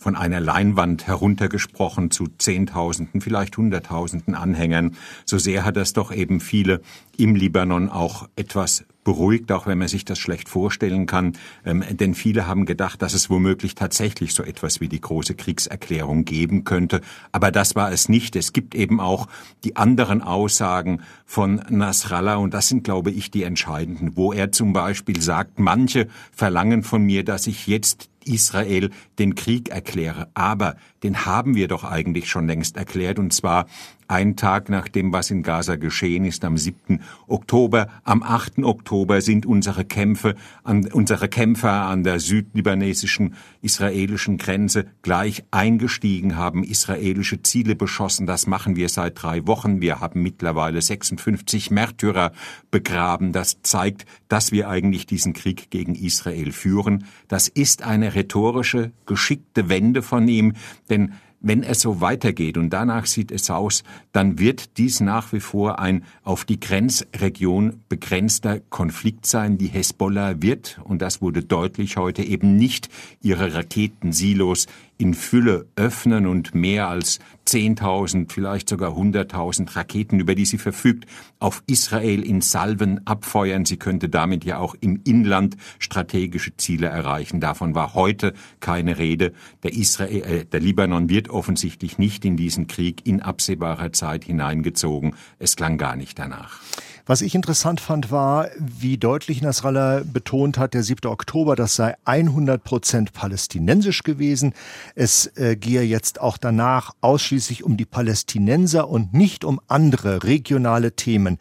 von 0.06 0.14
einer 0.14 0.38
Leinwand 0.38 1.08
heruntergesprochen 1.08 2.12
zu 2.12 2.28
Zehntausenden, 2.38 3.20
vielleicht 3.20 3.56
Hunderttausenden 3.56 4.36
Anhängern. 4.36 4.94
So 5.24 5.36
sehr 5.36 5.64
hat 5.64 5.76
das 5.76 5.94
doch 5.94 6.12
eben 6.12 6.38
viele 6.38 6.80
im 7.16 7.34
Libanon 7.34 7.88
auch 7.88 8.28
etwas 8.36 8.84
beruhigt, 9.02 9.50
auch 9.50 9.66
wenn 9.66 9.78
man 9.78 9.88
sich 9.88 10.04
das 10.04 10.20
schlecht 10.20 10.48
vorstellen 10.48 11.06
kann. 11.06 11.32
Ähm, 11.64 11.82
denn 11.90 12.14
viele 12.14 12.46
haben 12.46 12.66
gedacht, 12.66 13.02
dass 13.02 13.14
es 13.14 13.30
womöglich 13.30 13.74
tatsächlich 13.74 14.32
so 14.32 14.44
etwas 14.44 14.80
wie 14.80 14.88
die 14.88 15.00
große 15.00 15.34
Kriegserklärung 15.34 16.24
geben 16.24 16.62
könnte. 16.62 17.00
Aber 17.32 17.50
das 17.50 17.74
war 17.74 17.90
es 17.90 18.08
nicht. 18.08 18.36
Es 18.36 18.52
gibt 18.52 18.76
eben 18.76 19.00
auch 19.00 19.26
die 19.64 19.74
anderen 19.74 20.22
Aussagen 20.22 21.02
von 21.24 21.62
Nasrallah 21.68 22.36
und 22.36 22.54
das 22.54 22.68
sind, 22.68 22.84
glaube 22.84 23.10
ich, 23.10 23.32
die 23.32 23.42
entscheidenden, 23.42 24.16
wo 24.16 24.32
er 24.32 24.52
zum 24.52 24.72
Beispiel 24.72 25.20
sagt, 25.20 25.58
manche 25.58 26.06
verlangen 26.30 26.84
von 26.84 27.02
mir, 27.02 27.24
dass 27.24 27.48
ich 27.48 27.66
jetzt 27.66 28.08
Israel 28.26 28.90
den 29.18 29.34
Krieg 29.34 29.68
erkläre. 29.68 30.28
Aber 30.34 30.76
den 31.02 31.24
haben 31.26 31.54
wir 31.54 31.68
doch 31.68 31.84
eigentlich 31.84 32.28
schon 32.28 32.46
längst 32.46 32.76
erklärt, 32.76 33.18
und 33.18 33.32
zwar 33.32 33.66
ein 34.08 34.36
Tag 34.36 34.68
nach 34.68 34.88
dem, 34.88 35.12
was 35.12 35.30
in 35.30 35.42
Gaza 35.42 35.76
geschehen 35.76 36.24
ist, 36.24 36.44
am 36.44 36.56
7. 36.56 37.00
Oktober. 37.26 37.88
Am 38.04 38.22
8. 38.22 38.58
Oktober 38.64 39.20
sind 39.20 39.46
unsere 39.46 39.84
Kämpfe, 39.84 40.34
an, 40.64 40.88
unsere 40.92 41.28
Kämpfer 41.28 41.70
an 41.70 42.04
der 42.04 42.20
südlibanesischen 42.20 43.34
israelischen 43.62 44.38
Grenze 44.38 44.86
gleich 45.02 45.44
eingestiegen, 45.50 46.36
haben 46.36 46.62
israelische 46.62 47.42
Ziele 47.42 47.74
beschossen. 47.74 48.26
Das 48.26 48.46
machen 48.46 48.76
wir 48.76 48.88
seit 48.88 49.22
drei 49.22 49.46
Wochen. 49.46 49.80
Wir 49.80 50.00
haben 50.00 50.22
mittlerweile 50.22 50.80
56 50.80 51.70
Märtyrer 51.70 52.32
begraben. 52.70 53.32
Das 53.32 53.62
zeigt, 53.62 54.06
dass 54.28 54.52
wir 54.52 54.68
eigentlich 54.68 55.06
diesen 55.06 55.32
Krieg 55.32 55.70
gegen 55.70 55.94
Israel 55.94 56.52
führen. 56.52 57.04
Das 57.28 57.48
ist 57.48 57.82
eine 57.82 58.14
rhetorische, 58.14 58.92
geschickte 59.06 59.68
Wende 59.68 60.02
von 60.02 60.28
ihm, 60.28 60.54
denn 60.88 61.14
wenn 61.46 61.62
es 61.62 61.80
so 61.80 62.00
weitergeht 62.00 62.58
und 62.58 62.70
danach 62.70 63.06
sieht 63.06 63.30
es 63.30 63.50
aus, 63.50 63.84
dann 64.10 64.40
wird 64.40 64.78
dies 64.78 65.00
nach 65.00 65.32
wie 65.32 65.38
vor 65.38 65.78
ein 65.78 66.02
auf 66.24 66.44
die 66.44 66.58
Grenzregion 66.58 67.80
begrenzter 67.88 68.58
Konflikt 68.68 69.26
sein. 69.26 69.56
Die 69.56 69.68
Hezbollah 69.68 70.42
wird, 70.42 70.80
und 70.82 71.02
das 71.02 71.22
wurde 71.22 71.44
deutlich 71.44 71.96
heute, 71.96 72.24
eben 72.24 72.56
nicht 72.56 72.88
ihre 73.22 73.54
Raketensilos 73.54 74.66
in 74.98 75.14
Fülle 75.14 75.66
öffnen 75.76 76.26
und 76.26 76.54
mehr 76.54 76.88
als 76.88 77.20
10.000, 77.46 78.32
vielleicht 78.32 78.68
sogar 78.68 78.92
100.000 78.96 79.76
Raketen, 79.76 80.20
über 80.20 80.34
die 80.34 80.44
sie 80.44 80.58
verfügt, 80.58 81.06
auf 81.38 81.62
Israel 81.66 82.22
in 82.22 82.40
Salven 82.40 83.06
abfeuern. 83.06 83.64
Sie 83.64 83.76
könnte 83.76 84.08
damit 84.08 84.44
ja 84.44 84.58
auch 84.58 84.74
im 84.80 85.00
Inland 85.04 85.56
strategische 85.78 86.56
Ziele 86.56 86.88
erreichen. 86.88 87.40
Davon 87.40 87.74
war 87.74 87.94
heute 87.94 88.34
keine 88.60 88.98
Rede. 88.98 89.32
Der, 89.62 89.72
Israel, 89.72 90.22
äh, 90.22 90.44
der 90.44 90.60
Libanon 90.60 91.08
wird 91.08 91.28
offensichtlich 91.28 91.98
nicht 91.98 92.24
in 92.24 92.36
diesen 92.36 92.66
Krieg 92.66 93.06
in 93.06 93.22
absehbarer 93.22 93.92
Zeit 93.92 94.24
hineingezogen. 94.24 95.14
Es 95.38 95.56
klang 95.56 95.78
gar 95.78 95.96
nicht 95.96 96.18
danach. 96.18 96.60
Was 97.08 97.20
ich 97.20 97.36
interessant 97.36 97.80
fand, 97.80 98.10
war, 98.10 98.50
wie 98.58 98.98
deutlich 98.98 99.40
Nasrallah 99.40 100.02
betont 100.04 100.58
hat, 100.58 100.74
der 100.74 100.82
7. 100.82 101.08
Oktober, 101.08 101.54
das 101.54 101.76
sei 101.76 101.94
100 102.04 102.64
Prozent 102.64 103.12
palästinensisch 103.12 104.02
gewesen. 104.02 104.54
Es 104.96 105.28
äh, 105.36 105.54
gehe 105.54 105.82
jetzt 105.82 106.20
auch 106.20 106.36
danach 106.36 106.94
ausschließlich 107.02 107.62
um 107.62 107.76
die 107.76 107.84
Palästinenser 107.84 108.88
und 108.88 109.14
nicht 109.14 109.44
um 109.44 109.60
andere 109.68 110.24
regionale 110.24 110.96
Themen. 110.96 111.38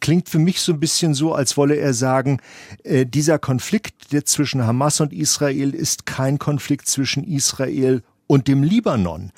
Klingt 0.00 0.28
für 0.28 0.38
mich 0.38 0.60
so 0.60 0.74
ein 0.74 0.80
bisschen 0.80 1.14
so, 1.14 1.32
als 1.32 1.56
wolle 1.56 1.76
er 1.76 1.94
sagen, 1.94 2.38
äh, 2.84 3.06
dieser 3.06 3.38
Konflikt 3.38 4.14
zwischen 4.28 4.66
Hamas 4.66 5.00
und 5.00 5.14
Israel 5.14 5.74
ist 5.74 6.04
kein 6.04 6.38
Konflikt 6.38 6.88
zwischen 6.88 7.24
Israel 7.24 8.02
und 8.26 8.48
dem 8.48 8.62
Libanon. 8.62 9.32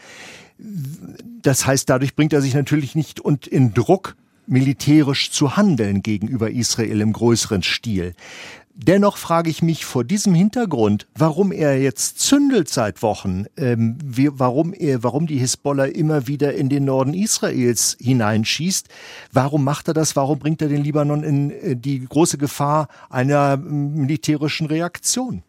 Das 1.41 1.67
heißt, 1.67 1.89
dadurch 1.89 2.17
bringt 2.17 2.33
er 2.33 2.43
sich 2.43 2.55
natürlich 2.55 2.97
nicht 2.97 3.21
und 3.21 3.47
in 3.47 3.75
Druck, 3.75 4.17
militärisch 4.49 5.31
zu 5.31 5.57
handeln 5.57 6.03
gegenüber 6.03 6.51
Israel 6.51 7.01
im 7.01 7.13
größeren 7.13 7.63
Stil. 7.63 8.15
Dennoch 8.81 9.17
frage 9.17 9.51
ich 9.51 9.61
mich 9.61 9.85
vor 9.85 10.05
diesem 10.05 10.35
Hintergrund, 10.35 11.09
warum 11.17 11.51
er 11.51 11.83
jetzt 11.83 12.21
zündelt 12.21 12.69
seit 12.69 13.03
Wochen, 13.03 13.47
ähm, 13.57 13.99
wie, 14.05 14.31
warum 14.33 14.73
er, 14.73 15.03
warum 15.03 15.27
die 15.27 15.39
Hisbollah 15.39 15.87
immer 15.87 16.29
wieder 16.29 16.55
in 16.55 16.69
den 16.69 16.85
Norden 16.85 17.13
Israels 17.13 17.97
hineinschießt. 18.01 18.87
Warum 19.33 19.65
macht 19.65 19.89
er 19.89 19.95
das? 19.95 20.15
Warum 20.15 20.39
bringt 20.39 20.63
er 20.63 20.69
den 20.69 20.85
Libanon 20.85 21.25
in 21.25 21.51
äh, 21.51 21.75
die 21.75 22.05
große 22.05 22.39
Gefahr 22.39 22.87
einer 23.11 23.57
militärischen 23.57 24.69
Reaktion? 24.69 25.43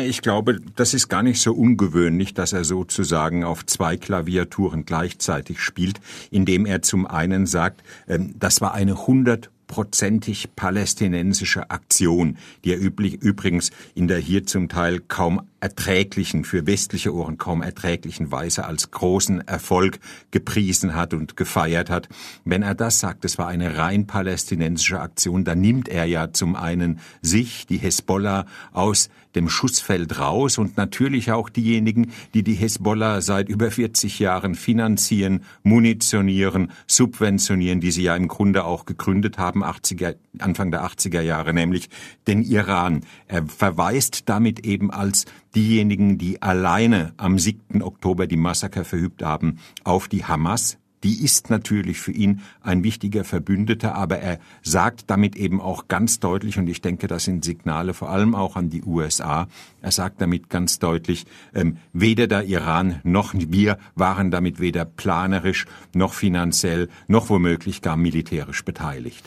Ich 0.00 0.22
glaube, 0.22 0.58
das 0.76 0.94
ist 0.94 1.08
gar 1.08 1.22
nicht 1.22 1.40
so 1.40 1.52
ungewöhnlich, 1.52 2.32
dass 2.32 2.54
er 2.54 2.64
sozusagen 2.64 3.44
auf 3.44 3.66
zwei 3.66 3.98
Klaviaturen 3.98 4.86
gleichzeitig 4.86 5.60
spielt, 5.60 6.00
indem 6.30 6.64
er 6.64 6.80
zum 6.80 7.06
einen 7.06 7.46
sagt, 7.46 7.82
ähm, 8.08 8.34
das 8.38 8.62
war 8.62 8.72
eine 8.72 8.92
100 8.92 9.50
hundertprozentig 9.72 10.54
palästinensische 10.54 11.70
Aktion, 11.70 12.36
die 12.64 12.72
er 12.72 12.78
übrigens 12.78 13.70
in 13.94 14.08
der 14.08 14.18
hier 14.18 14.44
zum 14.44 14.68
Teil 14.68 15.00
kaum 15.00 15.42
erträglichen, 15.62 16.44
für 16.44 16.66
westliche 16.66 17.14
Ohren 17.14 17.38
kaum 17.38 17.62
erträglichen 17.62 18.32
Weise 18.32 18.64
als 18.64 18.90
großen 18.90 19.46
Erfolg 19.46 20.00
gepriesen 20.32 20.94
hat 20.94 21.14
und 21.14 21.36
gefeiert 21.36 21.88
hat. 21.88 22.08
Wenn 22.44 22.62
er 22.62 22.74
das 22.74 22.98
sagt, 22.98 23.24
es 23.24 23.38
war 23.38 23.46
eine 23.46 23.78
rein 23.78 24.08
palästinensische 24.08 25.00
Aktion, 25.00 25.44
dann 25.44 25.60
nimmt 25.60 25.88
er 25.88 26.04
ja 26.04 26.32
zum 26.32 26.56
einen 26.56 26.98
sich, 27.22 27.66
die 27.66 27.78
Hezbollah, 27.78 28.46
aus 28.72 29.08
dem 29.34 29.48
Schussfeld 29.48 30.18
raus 30.18 30.58
und 30.58 30.76
natürlich 30.76 31.32
auch 31.32 31.48
diejenigen, 31.48 32.12
die 32.34 32.42
die 32.42 32.54
Hezbollah 32.54 33.20
seit 33.20 33.48
über 33.48 33.70
40 33.70 34.18
Jahren 34.18 34.54
finanzieren, 34.54 35.44
munitionieren, 35.62 36.70
subventionieren, 36.86 37.80
die 37.80 37.92
sie 37.92 38.02
ja 38.02 38.16
im 38.16 38.28
Grunde 38.28 38.64
auch 38.64 38.84
gegründet 38.84 39.38
haben, 39.38 39.64
80er, 39.64 40.16
Anfang 40.38 40.70
der 40.70 40.84
80er 40.84 41.20
Jahre, 41.20 41.54
nämlich 41.54 41.88
den 42.26 42.42
Iran. 42.42 43.04
Er 43.26 43.46
verweist 43.46 44.28
damit 44.28 44.66
eben 44.66 44.90
als 44.90 45.24
diejenigen, 45.54 46.18
die 46.18 46.42
alleine 46.42 47.12
am 47.16 47.38
7. 47.38 47.82
Oktober 47.82 48.26
die 48.26 48.36
Massaker 48.36 48.84
verübt 48.84 49.22
haben, 49.22 49.58
auf 49.84 50.08
die 50.08 50.24
Hamas, 50.24 50.78
die 51.02 51.24
ist 51.24 51.50
natürlich 51.50 52.00
für 52.00 52.12
ihn 52.12 52.40
ein 52.60 52.84
wichtiger 52.84 53.24
Verbündeter, 53.24 53.94
aber 53.94 54.18
er 54.18 54.38
sagt 54.62 55.10
damit 55.10 55.36
eben 55.36 55.60
auch 55.60 55.88
ganz 55.88 56.20
deutlich, 56.20 56.58
und 56.58 56.68
ich 56.68 56.80
denke, 56.80 57.08
das 57.08 57.24
sind 57.24 57.44
Signale 57.44 57.94
vor 57.94 58.10
allem 58.10 58.34
auch 58.34 58.56
an 58.56 58.70
die 58.70 58.82
USA, 58.84 59.48
er 59.80 59.90
sagt 59.90 60.20
damit 60.20 60.48
ganz 60.48 60.78
deutlich, 60.78 61.26
ähm, 61.54 61.78
weder 61.92 62.26
der 62.28 62.44
Iran 62.44 63.00
noch 63.02 63.34
wir 63.34 63.78
waren 63.94 64.30
damit 64.30 64.60
weder 64.60 64.84
planerisch 64.84 65.66
noch 65.92 66.14
finanziell 66.14 66.88
noch 67.08 67.30
womöglich 67.30 67.82
gar 67.82 67.96
militärisch 67.96 68.64
beteiligt. 68.64 69.24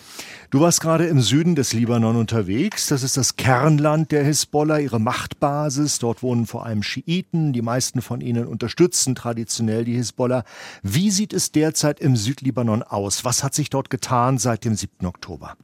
Du 0.56 0.62
warst 0.62 0.80
gerade 0.80 1.08
im 1.08 1.20
Süden 1.20 1.56
des 1.56 1.74
Libanon 1.74 2.16
unterwegs. 2.16 2.88
Das 2.88 3.04
ist 3.04 3.18
das 3.18 3.36
Kernland 3.36 4.14
der 4.14 4.24
Hisbollah, 4.24 4.80
ihre 4.80 5.02
Machtbasis. 5.02 6.00
Dort 6.00 6.24
wohnen 6.24 6.46
vor 6.46 6.66
allem 6.66 6.82
Schiiten. 6.82 7.52
Die 7.52 7.62
meisten 7.62 8.02
von 8.02 8.22
ihnen 8.22 8.48
unterstützen 8.48 9.16
traditionell 9.16 9.84
die 9.84 9.98
Hisbollah. 9.98 10.46
Wie 10.82 11.12
sieht 11.12 11.34
es 11.34 11.52
derzeit 11.52 12.00
im 12.00 12.16
Südlibanon 12.16 12.84
aus? 12.84 13.26
Was 13.26 13.44
hat 13.44 13.54
sich 13.54 13.70
dort 13.70 13.90
getan 13.90 14.38
seit 14.38 14.64
dem 14.64 14.76
7. 14.76 15.06
Oktober? 15.06 15.58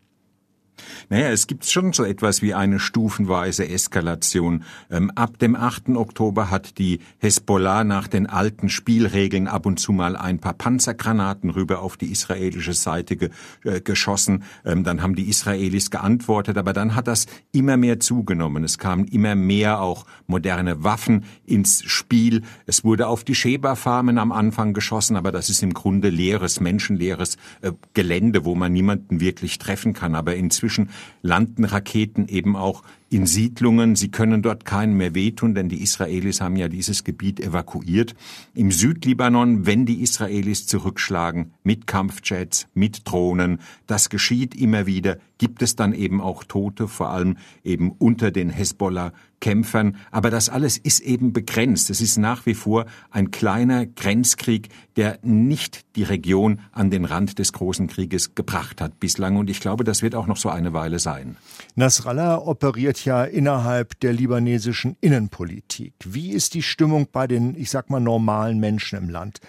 Naja, 1.10 1.30
es 1.30 1.48
gibt 1.48 1.66
schon 1.66 1.94
so 1.94 2.04
etwas 2.04 2.42
wie 2.42 2.54
eine 2.54 2.80
stufenweise 2.80 3.68
Eskalation. 3.68 4.64
Ähm, 4.90 5.12
ab 5.12 5.40
dem 5.40 5.56
8. 5.56 5.90
Oktober 5.90 6.50
hat 6.50 6.78
die 6.78 7.00
Hezbollah 7.20 7.84
nach 7.84 8.08
den 8.08 8.28
alten 8.28 8.70
Spielregeln 8.70 9.48
ab 9.48 9.66
und 9.66 9.80
zu 9.80 9.92
mal 9.92 10.16
ein 10.16 10.40
paar 10.40 10.54
Panzergranaten 10.54 11.50
rüber 11.50 11.82
auf 11.82 11.98
die 11.98 12.12
israelische 12.12 12.74
Seite 12.74 13.18
ge 13.18 13.30
äh, 13.64 13.82
geschossen. 13.82 14.44
Ähm, 14.66 14.84
dann 14.84 15.02
haben 15.02 15.16
die 15.16 15.30
Israelis 15.30 15.92
geantwortet, 15.92 16.58
aber 16.58 16.74
dann 16.74 16.96
hat 16.96 17.08
das 17.08 17.26
immer 17.52 17.78
mehr 17.78 18.00
zugenommen. 18.00 18.64
Es 18.64 18.78
kamen 18.78 19.06
immer 19.06 19.36
mehr 19.36 19.82
auch 19.82 20.06
moderne 20.28 20.84
Waffen 20.84 21.26
ins 21.46 21.84
Spiel. 21.84 22.42
Es 22.66 22.84
wurde 22.84 23.08
auf 23.08 23.24
die 23.24 23.36
Sheba-Farmen 23.36 24.18
am 24.18 24.32
Anfang 24.32 24.74
geschossen, 24.74 25.16
aber 25.16 25.32
das 25.32 25.50
ist 25.50 25.62
im 25.62 25.74
Grunde 25.74 26.10
leeres, 26.10 26.60
menschenleeres 26.60 27.38
äh, 27.62 27.72
Gelände, 27.94 28.46
wo 28.46 28.56
man 28.56 28.72
niemanden 28.72 29.20
wirklich 29.20 29.60
treffen 29.60 29.94
kann. 29.94 30.16
Aber 30.16 30.36
inzwischen 30.36 30.71
inzwischen 30.72 30.90
landen 31.22 31.66
Raketen 31.66 32.28
eben 32.28 32.56
auch 32.56 32.84
in 33.12 33.26
Siedlungen. 33.26 33.98
Sie 33.98 34.10
können 34.10 34.42
dort 34.42 34.64
keinen 34.64 34.96
mehr 34.96 35.14
wehtun, 35.14 35.54
denn 35.54 35.68
die 35.68 35.84
Israelis 35.84 36.40
haben 36.40 36.56
ja 36.56 36.70
dieses 36.70 37.04
Gebiet 37.04 37.42
evakuiert. 37.42 38.16
Im 38.56 38.72
Südlibanon, 38.72 39.66
wenn 39.66 39.86
die 39.86 40.02
Israelis 40.02 40.66
zurückschlagen, 40.66 41.54
mit 41.62 41.88
Kampfjets, 41.88 42.68
mit 42.74 43.02
Drohnen, 43.04 43.60
das 43.86 44.10
geschieht 44.10 44.56
immer 44.56 44.86
wieder, 44.86 45.18
gibt 45.38 45.62
es 45.62 45.76
dann 45.76 45.94
eben 45.94 46.22
auch 46.22 46.46
Tote, 46.46 46.88
vor 46.88 47.10
allem 47.10 47.36
eben 47.64 47.92
unter 47.92 48.32
den 48.32 48.50
Hezbollah 48.50 49.12
Kämpfern. 49.42 49.98
Aber 50.12 50.30
das 50.30 50.48
alles 50.48 50.78
ist 50.78 51.02
eben 51.02 51.34
begrenzt. 51.34 51.90
Es 51.90 52.00
ist 52.00 52.18
nach 52.18 52.46
wie 52.46 52.54
vor 52.54 52.86
ein 53.10 53.32
kleiner 53.32 53.86
Grenzkrieg, 53.86 54.70
der 54.96 55.20
nicht 55.24 55.82
die 55.96 56.04
Region 56.04 56.62
an 56.72 56.90
den 56.90 57.04
Rand 57.04 57.40
des 57.40 57.52
großen 57.52 57.88
Krieges 57.88 58.36
gebracht 58.36 58.80
hat 58.80 59.00
bislang. 59.00 59.36
Und 59.36 59.50
ich 59.50 59.60
glaube, 59.60 59.84
das 59.84 60.02
wird 60.02 60.16
auch 60.16 60.28
noch 60.28 60.38
so 60.38 60.50
eine 60.50 60.72
Weile 60.72 61.00
sein. 61.00 61.36
Nasrallah 61.76 62.38
operiert 62.38 63.01
ja 63.06 63.24
innerhalb 63.24 64.00
der 64.00 64.14
libanesischen 64.14 64.98
Innenpolitik. 65.02 65.94
Wie 66.04 66.32
ist 66.32 66.54
die 66.54 66.64
Stimmung 66.64 67.08
bei 67.12 67.28
den, 67.28 67.56
ich 67.56 67.70
sag 67.70 67.90
mal, 67.90 68.00
normalen 68.00 68.60
Menschen 68.60 68.98
im 68.98 69.10
Land? 69.10 69.40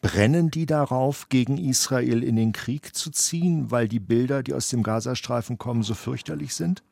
Brennen 0.00 0.50
die 0.50 0.66
darauf, 0.66 1.28
gegen 1.28 1.58
Israel 1.58 2.22
in 2.22 2.36
den 2.36 2.52
Krieg 2.52 2.94
zu 2.94 3.10
ziehen, 3.10 3.70
weil 3.70 3.86
die 3.86 4.00
Bilder, 4.00 4.42
die 4.42 4.52
aus 4.52 4.68
dem 4.68 4.82
Gazastreifen 4.82 5.58
kommen, 5.58 5.82
so 5.82 5.94
fürchterlich 5.94 6.54
sind? 6.54 6.82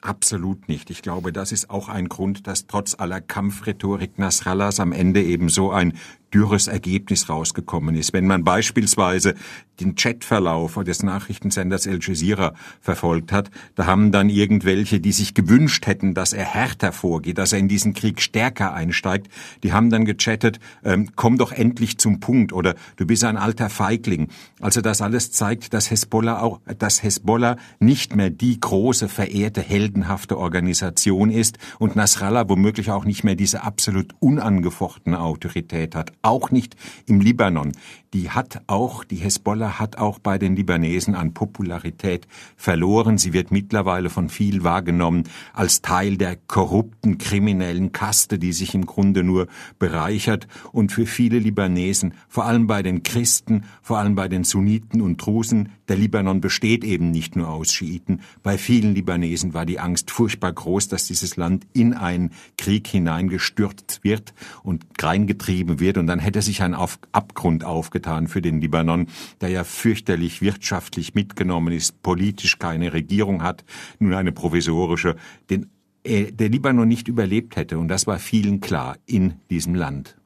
Absolut 0.00 0.68
nicht. 0.68 0.90
Ich 0.90 1.02
glaube, 1.02 1.32
das 1.32 1.52
ist 1.52 1.70
auch 1.70 1.88
ein 1.88 2.08
Grund, 2.08 2.46
dass 2.48 2.66
trotz 2.66 2.98
aller 2.98 3.20
Kampfrhetorik 3.20 4.18
Nasrallas 4.18 4.80
am 4.80 4.90
Ende 4.90 5.22
eben 5.22 5.48
so 5.48 5.70
ein 5.70 5.92
dürres 6.32 6.68
Ergebnis 6.68 7.28
rausgekommen 7.28 7.94
ist. 7.94 8.12
Wenn 8.12 8.26
man 8.26 8.44
beispielsweise 8.44 9.34
den 9.80 9.94
Chatverlauf 9.94 10.78
des 10.84 11.02
Nachrichtensenders 11.02 11.86
El 11.86 11.98
Jazeera 12.00 12.54
verfolgt 12.80 13.32
hat, 13.32 13.50
da 13.74 13.86
haben 13.86 14.12
dann 14.12 14.28
irgendwelche, 14.28 15.00
die 15.00 15.12
sich 15.12 15.34
gewünscht 15.34 15.86
hätten, 15.86 16.14
dass 16.14 16.32
er 16.32 16.44
härter 16.44 16.92
vorgeht, 16.92 17.38
dass 17.38 17.52
er 17.52 17.58
in 17.58 17.68
diesen 17.68 17.94
Krieg 17.94 18.20
stärker 18.20 18.74
einsteigt, 18.74 19.28
die 19.62 19.72
haben 19.72 19.90
dann 19.90 20.04
gechattet, 20.04 20.60
ähm, 20.84 21.10
komm 21.16 21.38
doch 21.38 21.52
endlich 21.52 21.98
zum 21.98 22.20
Punkt 22.20 22.52
oder 22.52 22.74
du 22.96 23.06
bist 23.06 23.24
ein 23.24 23.36
alter 23.36 23.68
Feigling. 23.68 24.28
Also 24.60 24.80
das 24.80 25.02
alles 25.02 25.32
zeigt, 25.32 25.74
dass 25.74 25.90
Hezbollah 25.90 26.40
auch, 26.40 26.60
dass 26.78 27.02
Hezbollah 27.02 27.56
nicht 27.80 28.14
mehr 28.14 28.30
die 28.30 28.60
große, 28.60 29.08
verehrte, 29.08 29.60
heldenhafte 29.60 30.38
Organisation 30.38 31.30
ist 31.30 31.58
und 31.78 31.96
Nasrallah 31.96 32.48
womöglich 32.48 32.90
auch 32.90 33.04
nicht 33.04 33.24
mehr 33.24 33.34
diese 33.34 33.62
absolut 33.62 34.14
unangefochtene 34.20 35.20
Autorität 35.20 35.94
hat. 35.94 36.12
Auch 36.22 36.50
nicht 36.50 36.76
im 37.06 37.20
Libanon. 37.20 37.72
Die 38.14 38.30
hat 38.30 38.62
auch, 38.66 39.04
die 39.04 39.16
Hezbollah 39.16 39.78
hat 39.78 39.96
auch 39.96 40.18
bei 40.18 40.36
den 40.36 40.54
Libanesen 40.54 41.14
an 41.14 41.32
Popularität 41.32 42.28
verloren. 42.56 43.16
Sie 43.16 43.32
wird 43.32 43.50
mittlerweile 43.50 44.10
von 44.10 44.28
viel 44.28 44.64
wahrgenommen 44.64 45.24
als 45.54 45.80
Teil 45.80 46.18
der 46.18 46.36
korrupten, 46.36 47.16
kriminellen 47.16 47.92
Kaste, 47.92 48.38
die 48.38 48.52
sich 48.52 48.74
im 48.74 48.84
Grunde 48.84 49.24
nur 49.24 49.48
bereichert 49.78 50.46
und 50.72 50.92
für 50.92 51.06
viele 51.06 51.38
Libanesen, 51.38 52.14
vor 52.28 52.44
allem 52.44 52.66
bei 52.66 52.82
den 52.82 53.02
Christen, 53.02 53.64
vor 53.80 53.98
allem 53.98 54.14
bei 54.14 54.28
den 54.28 54.44
Sunniten 54.44 55.00
und 55.00 55.16
Drusen, 55.24 55.70
der 55.88 55.96
Libanon 55.96 56.40
besteht 56.40 56.84
eben 56.84 57.10
nicht 57.10 57.34
nur 57.34 57.48
aus 57.48 57.72
Schiiten. 57.72 58.20
Bei 58.42 58.56
vielen 58.58 58.94
Libanesen 58.94 59.54
war 59.54 59.66
die 59.66 59.80
Angst 59.80 60.10
furchtbar 60.10 60.52
groß, 60.52 60.88
dass 60.88 61.06
dieses 61.06 61.36
Land 61.36 61.66
in 61.72 61.94
einen 61.94 62.30
Krieg 62.56 62.86
hineingestürzt 62.86 64.04
wird 64.04 64.34
und 64.62 64.84
reingetrieben 65.00 65.80
wird 65.80 65.98
und 65.98 66.06
dann 66.12 66.18
hätte 66.18 66.42
sich 66.42 66.62
ein 66.62 66.74
Abgrund 66.74 67.64
aufgetan 67.64 68.28
für 68.28 68.42
den 68.42 68.60
Libanon, 68.60 69.06
der 69.40 69.48
ja 69.48 69.64
fürchterlich 69.64 70.42
wirtschaftlich 70.42 71.14
mitgenommen 71.14 71.72
ist, 71.72 72.02
politisch 72.02 72.58
keine 72.58 72.92
Regierung 72.92 73.42
hat, 73.42 73.64
nun 73.98 74.12
eine 74.12 74.30
provisorische, 74.30 75.16
den 75.48 75.70
äh, 76.04 76.30
der 76.30 76.50
Libanon 76.50 76.86
nicht 76.86 77.08
überlebt 77.08 77.56
hätte. 77.56 77.78
Und 77.78 77.88
das 77.88 78.06
war 78.06 78.18
vielen 78.18 78.60
klar 78.60 78.98
in 79.06 79.34
diesem 79.48 79.74
Land. 79.74 80.18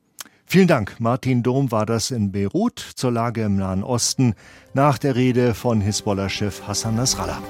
Vielen 0.45 0.66
Dank. 0.66 0.97
Martin 0.99 1.45
Dom 1.45 1.71
war 1.71 1.87
das 1.87 2.11
in 2.11 2.33
Beirut 2.33 2.81
zur 2.81 3.12
Lage 3.12 3.43
im 3.43 3.55
Nahen 3.55 3.85
Osten 3.85 4.35
nach 4.75 4.99
der 4.99 5.14
Rede 5.14 5.55
von 5.55 5.81
Hisbollah-Chef 5.81 6.66
Hassan 6.66 6.97
Nasrallah. 6.97 7.40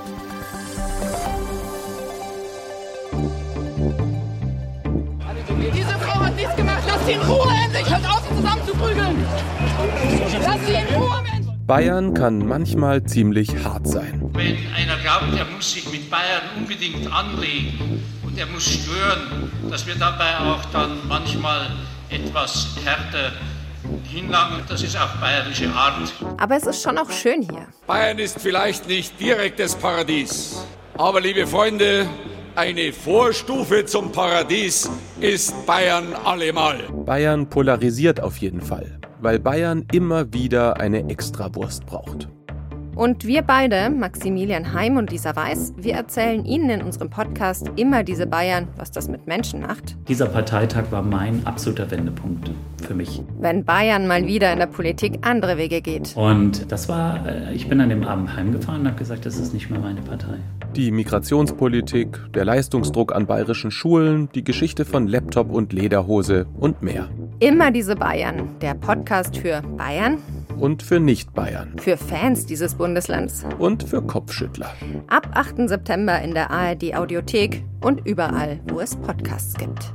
Lass 7.06 7.14
sie 7.14 7.20
in 7.20 7.30
Ruhe 7.30 7.52
endlich. 7.64 7.88
Hört 7.88 8.08
auf, 8.08 8.22
sie 8.28 8.34
zusammenzuprügeln. 8.34 9.26
Lass 10.42 10.66
sie 10.66 10.72
in 10.72 10.94
Ruhe, 10.96 11.22
Mensch. 11.22 11.46
Bayern 11.64 12.14
kann 12.14 12.44
manchmal 12.44 13.04
ziemlich 13.04 13.48
hart 13.62 13.86
sein. 13.86 14.28
Wenn 14.32 14.56
einer 14.74 14.96
glaubt, 15.02 15.38
er 15.38 15.44
muss 15.54 15.72
sich 15.72 15.88
mit 15.92 16.10
Bayern 16.10 16.42
unbedingt 16.56 17.12
anlegen 17.12 18.02
und 18.24 18.36
er 18.36 18.46
muss 18.46 18.64
stören, 18.64 19.52
dass 19.70 19.86
wir 19.86 19.94
dabei 19.94 20.36
auch 20.40 20.64
dann 20.72 20.98
manchmal 21.06 21.68
etwas 22.08 22.70
härter 22.84 23.30
hinlangen. 24.10 24.62
Das 24.68 24.82
ist 24.82 24.96
auch 24.96 25.14
bayerische 25.20 25.70
Art. 25.72 26.12
Aber 26.38 26.56
es 26.56 26.66
ist 26.66 26.82
schon 26.82 26.98
auch 26.98 27.10
schön 27.12 27.42
hier. 27.42 27.66
Bayern 27.86 28.18
ist 28.18 28.40
vielleicht 28.40 28.88
nicht 28.88 29.20
direktes 29.20 29.76
Paradies. 29.76 30.66
Aber 30.98 31.20
liebe 31.20 31.46
Freunde, 31.46 32.08
eine 32.56 32.92
Vorstufe 32.92 33.84
zum 33.84 34.12
Paradies 34.12 34.90
ist 35.20 35.66
Bayern 35.66 36.14
allemal. 36.24 36.84
Bayern 37.04 37.48
polarisiert 37.48 38.20
auf 38.20 38.38
jeden 38.38 38.62
Fall, 38.62 38.98
weil 39.20 39.38
Bayern 39.38 39.84
immer 39.92 40.32
wieder 40.32 40.80
eine 40.80 41.08
Extrawurst 41.10 41.84
braucht. 41.86 42.28
Und 42.96 43.26
wir 43.26 43.42
beide, 43.42 43.90
Maximilian 43.90 44.72
Heim 44.72 44.96
und 44.96 45.10
Lisa 45.10 45.36
Weiß, 45.36 45.74
wir 45.76 45.92
erzählen 45.92 46.46
Ihnen 46.46 46.70
in 46.70 46.82
unserem 46.82 47.10
Podcast 47.10 47.70
immer 47.76 48.02
diese 48.02 48.26
Bayern, 48.26 48.68
was 48.78 48.90
das 48.90 49.06
mit 49.06 49.26
Menschen 49.26 49.60
macht. 49.60 49.98
Dieser 50.08 50.24
Parteitag 50.24 50.84
war 50.90 51.02
mein 51.02 51.46
absoluter 51.46 51.90
Wendepunkt 51.90 52.50
für 52.86 52.94
mich. 52.94 53.22
Wenn 53.38 53.66
Bayern 53.66 54.06
mal 54.06 54.26
wieder 54.26 54.50
in 54.50 54.60
der 54.60 54.66
Politik 54.66 55.18
andere 55.20 55.58
Wege 55.58 55.82
geht. 55.82 56.16
Und 56.16 56.72
das 56.72 56.88
war, 56.88 57.26
äh, 57.26 57.52
ich 57.52 57.68
bin 57.68 57.82
an 57.82 57.90
dem 57.90 58.02
Abend 58.02 58.34
heimgefahren 58.34 58.80
und 58.80 58.86
habe 58.86 58.98
gesagt, 58.98 59.26
das 59.26 59.36
ist 59.36 59.52
nicht 59.52 59.68
mehr 59.68 59.78
meine 59.78 60.00
Partei. 60.00 60.38
Die 60.74 60.90
Migrationspolitik, 60.90 62.18
der 62.32 62.46
Leistungsdruck 62.46 63.14
an 63.14 63.26
bayerischen 63.26 63.70
Schulen, 63.70 64.30
die 64.34 64.42
Geschichte 64.42 64.86
von 64.86 65.06
Laptop 65.06 65.50
und 65.52 65.74
Lederhose 65.74 66.46
und 66.58 66.80
mehr. 66.80 67.10
Immer 67.40 67.72
diese 67.72 67.94
Bayern, 67.94 68.56
der 68.62 68.72
Podcast 68.72 69.36
für 69.36 69.60
Bayern 69.76 70.16
und 70.58 70.82
für 70.82 71.00
Nicht-Bayern. 71.00 71.78
Für 71.78 71.96
Fans 71.96 72.46
dieses 72.46 72.74
Bundeslands. 72.74 73.44
Und 73.58 73.82
für 73.82 74.02
Kopfschüttler. 74.02 74.72
Ab 75.08 75.28
8. 75.34 75.68
September 75.68 76.20
in 76.20 76.34
der 76.34 76.50
ARD 76.50 76.94
Audiothek 76.94 77.64
und 77.80 78.06
überall, 78.06 78.60
wo 78.68 78.80
es 78.80 78.96
Podcasts 78.96 79.54
gibt. 79.54 79.92